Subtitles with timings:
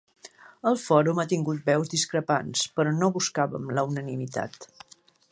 [0.69, 4.65] El Fòrum ha tingut veus discrepants, però no buscàvem la unanimitat.